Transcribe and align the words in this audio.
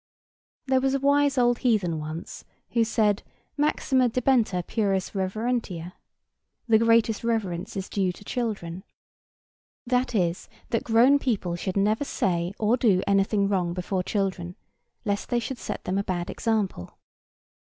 There 0.65 0.81
was 0.81 0.95
a 0.95 0.99
wise 0.99 1.37
old 1.37 1.59
heathen 1.59 1.99
once, 1.99 2.43
who 2.71 2.83
said, 2.83 3.21
"Maxima 3.55 4.09
debetur 4.09 4.63
pueris 4.65 5.11
reverentia"—The 5.13 6.79
greatest 6.79 7.23
reverence 7.23 7.77
is 7.77 7.87
due 7.87 8.11
to 8.13 8.23
children; 8.23 8.83
that 9.85 10.15
is, 10.15 10.49
that 10.71 10.83
grown 10.83 11.19
people 11.19 11.55
should 11.55 11.77
never 11.77 12.03
say 12.03 12.51
or 12.57 12.77
do 12.77 13.03
anything 13.05 13.47
wrong 13.47 13.75
before 13.75 14.01
children, 14.01 14.55
lest 15.05 15.29
they 15.29 15.39
should 15.39 15.59
set 15.59 15.83
them 15.83 15.99
a 15.99 16.03
bad 16.03 16.31
example. 16.31 16.97